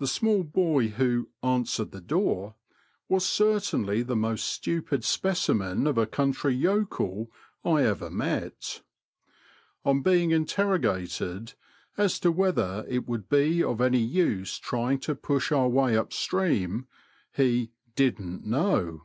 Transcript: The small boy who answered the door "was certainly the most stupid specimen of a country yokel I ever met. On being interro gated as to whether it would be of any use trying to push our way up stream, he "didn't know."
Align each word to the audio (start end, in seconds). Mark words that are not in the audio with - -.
The 0.00 0.08
small 0.08 0.42
boy 0.42 0.88
who 0.88 1.28
answered 1.40 1.92
the 1.92 2.00
door 2.00 2.56
"was 3.08 3.24
certainly 3.24 4.02
the 4.02 4.16
most 4.16 4.44
stupid 4.46 5.04
specimen 5.04 5.86
of 5.86 5.96
a 5.96 6.04
country 6.04 6.52
yokel 6.52 7.30
I 7.64 7.84
ever 7.84 8.10
met. 8.10 8.82
On 9.84 10.02
being 10.02 10.30
interro 10.30 10.82
gated 10.82 11.54
as 11.96 12.18
to 12.18 12.32
whether 12.32 12.84
it 12.88 13.06
would 13.06 13.28
be 13.28 13.62
of 13.62 13.80
any 13.80 14.00
use 14.02 14.58
trying 14.58 14.98
to 14.98 15.14
push 15.14 15.52
our 15.52 15.68
way 15.68 15.96
up 15.96 16.12
stream, 16.12 16.88
he 17.32 17.70
"didn't 17.94 18.44
know." 18.44 19.02